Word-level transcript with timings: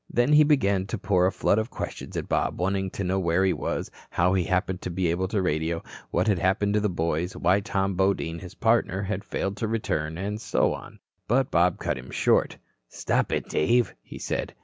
Then 0.09 0.33
he 0.33 0.43
began 0.43 0.87
to 0.87 0.97
pour 0.97 1.27
a 1.27 1.31
flood 1.31 1.59
of 1.59 1.69
questions 1.69 2.17
at 2.17 2.27
Bob, 2.27 2.59
wanting 2.59 2.89
to 2.89 3.03
know 3.03 3.19
where 3.19 3.45
he 3.45 3.53
was, 3.53 3.91
how 4.09 4.33
he 4.33 4.45
happened 4.45 4.81
to 4.81 4.89
be 4.89 5.09
able 5.09 5.27
to 5.27 5.43
radio, 5.43 5.83
what 6.09 6.25
had 6.25 6.39
happened 6.39 6.73
to 6.73 6.79
the 6.79 6.89
boys, 6.89 7.37
why 7.37 7.59
Tom 7.59 7.93
Bodine, 7.93 8.39
his 8.39 8.55
partner, 8.55 9.03
had 9.03 9.23
failed 9.23 9.57
to 9.57 9.67
return, 9.67 10.17
and 10.17 10.41
so 10.41 10.73
on. 10.73 10.97
But 11.27 11.51
Bob 11.51 11.77
cut 11.77 11.99
him 11.99 12.09
short. 12.09 12.57
"Stop 12.89 13.31
it, 13.31 13.47
Dave," 13.47 13.93
he 14.01 14.17
said. 14.17 14.55